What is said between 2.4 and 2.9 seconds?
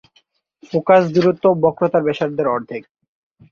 অর্ধেক।